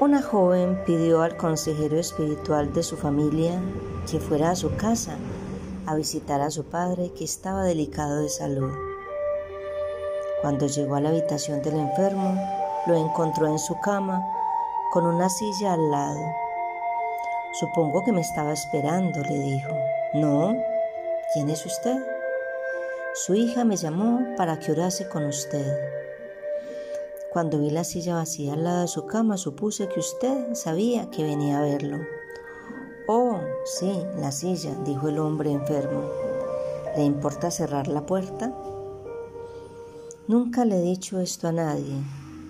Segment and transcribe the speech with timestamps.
[0.00, 3.60] Una joven pidió al consejero espiritual de su familia
[4.10, 5.18] que fuera a su casa
[5.84, 8.72] a visitar a su padre que estaba delicado de salud.
[10.40, 12.34] Cuando llegó a la habitación del enfermo,
[12.86, 14.26] lo encontró en su cama
[14.90, 16.32] con una silla al lado.
[17.60, 19.76] Supongo que me estaba esperando, le dijo.
[20.14, 20.56] No,
[21.34, 21.98] ¿quién es usted?
[23.12, 26.09] Su hija me llamó para que orase con usted.
[27.32, 31.22] Cuando vi la silla vacía al lado de su cama, supuse que usted sabía que
[31.22, 31.98] venía a verlo.
[33.06, 36.10] Oh, sí, la silla, dijo el hombre enfermo.
[36.96, 38.52] ¿Le importa cerrar la puerta?
[40.26, 42.02] Nunca le he dicho esto a nadie,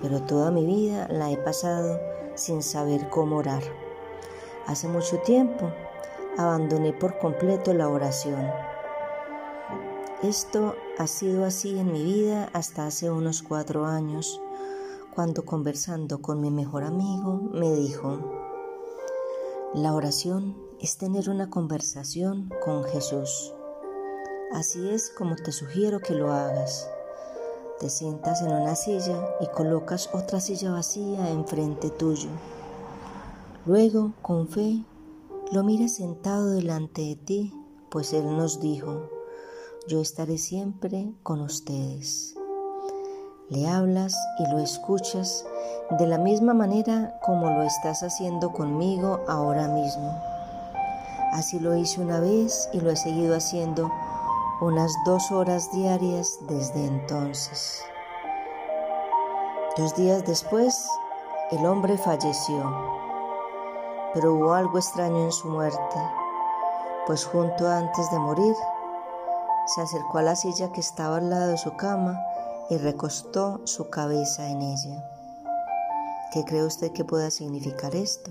[0.00, 2.00] pero toda mi vida la he pasado
[2.34, 3.62] sin saber cómo orar.
[4.66, 5.70] Hace mucho tiempo
[6.38, 8.50] abandoné por completo la oración.
[10.22, 14.40] Esto ha sido así en mi vida hasta hace unos cuatro años
[15.14, 18.18] cuando conversando con mi mejor amigo me dijo,
[19.74, 23.52] la oración es tener una conversación con Jesús.
[24.52, 26.88] Así es como te sugiero que lo hagas.
[27.78, 32.28] Te sientas en una silla y colocas otra silla vacía enfrente tuyo.
[33.66, 34.84] Luego, con fe,
[35.52, 37.54] lo miras sentado delante de ti,
[37.90, 39.10] pues Él nos dijo,
[39.88, 42.34] yo estaré siempre con ustedes.
[43.52, 45.44] Le hablas y lo escuchas
[45.98, 50.18] de la misma manera como lo estás haciendo conmigo ahora mismo.
[51.34, 53.92] Así lo hice una vez y lo he seguido haciendo
[54.62, 57.82] unas dos horas diarias desde entonces.
[59.76, 60.88] Dos días después,
[61.50, 62.74] el hombre falleció,
[64.14, 65.98] pero hubo algo extraño en su muerte,
[67.06, 68.54] pues junto antes de morir,
[69.66, 72.18] se acercó a la silla que estaba al lado de su cama
[72.70, 75.04] y recostó su cabeza en ella.
[76.32, 78.30] ¿Qué cree usted que pueda significar esto?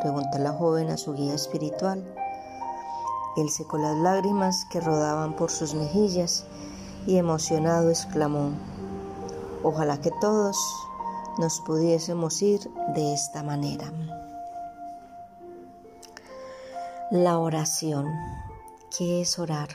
[0.00, 2.04] Preguntó la joven a su guía espiritual.
[3.36, 6.44] Él secó las lágrimas que rodaban por sus mejillas
[7.06, 8.50] y emocionado exclamó,
[9.62, 10.56] ojalá que todos
[11.38, 12.60] nos pudiésemos ir
[12.94, 13.92] de esta manera.
[17.10, 18.06] La oración.
[18.96, 19.68] ¿Qué es orar?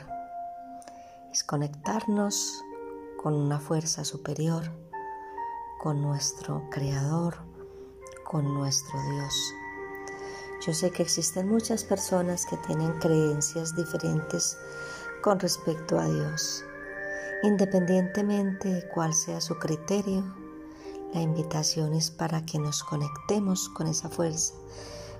[1.32, 2.62] Es conectarnos
[3.26, 4.70] con una fuerza superior,
[5.80, 7.34] con nuestro Creador,
[8.22, 9.52] con nuestro Dios.
[10.64, 14.56] Yo sé que existen muchas personas que tienen creencias diferentes
[15.24, 16.64] con respecto a Dios.
[17.42, 20.22] Independientemente de cuál sea su criterio,
[21.12, 24.54] la invitación es para que nos conectemos con esa fuerza,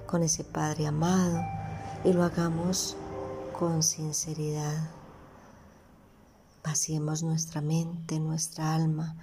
[0.07, 1.41] con ese Padre amado
[2.05, 2.97] y lo hagamos
[3.59, 4.96] con sinceridad
[6.67, 9.15] Vaciemos nuestra mente, nuestra alma,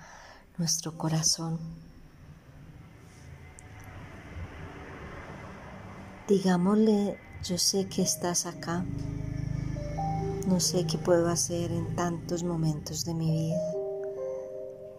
[0.58, 1.60] nuestro corazón.
[6.26, 8.86] Digámosle, yo sé que estás acá.
[10.48, 13.62] No sé qué puedo hacer en tantos momentos de mi vida.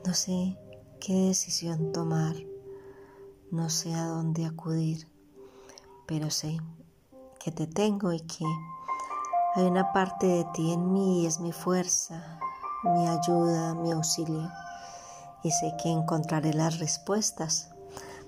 [0.05, 0.59] No sé
[1.01, 2.37] qué decisión tomar.
[3.51, 5.09] No sé a dónde acudir.
[6.07, 6.59] Pero sé
[7.43, 8.45] que te tengo y que
[9.57, 12.41] hay una parte de ti en mí y es mi fuerza,
[12.83, 14.51] mi ayuda, mi auxilio.
[15.45, 17.71] Y sé que encontraré las respuestas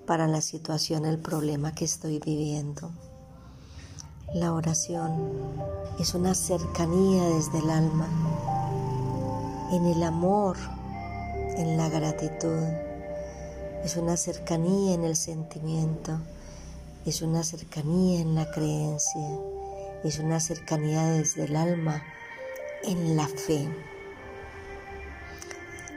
[0.06, 2.92] para la situación, el problema que estoy viviendo.
[4.34, 5.32] La oración
[5.98, 8.08] es una cercanía desde el alma,
[9.72, 10.56] en el amor,
[11.56, 12.62] en la gratitud.
[13.82, 16.20] Es una cercanía en el sentimiento,
[17.04, 19.40] es una cercanía en la creencia
[20.04, 22.02] es una cercanía desde el alma
[22.84, 23.68] en la fe.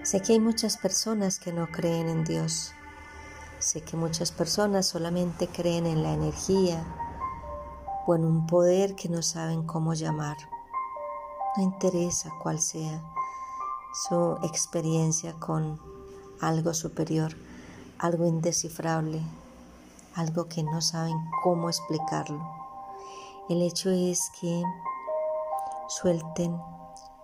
[0.04, 2.74] Sé que hay muchas personas que no creen en Dios.
[3.60, 6.84] Sé que muchas personas solamente creen en la energía
[8.08, 10.38] o en un poder que no saben cómo llamar.
[11.58, 13.04] No interesa cuál sea
[14.08, 15.80] su experiencia con
[16.42, 17.36] algo superior,
[17.98, 19.22] algo indescifrable,
[20.16, 22.59] algo que no saben cómo explicarlo.
[23.50, 24.62] El hecho es que
[25.88, 26.56] suelten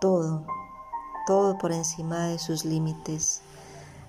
[0.02, 0.44] todo,
[1.28, 3.44] todo por encima de sus límites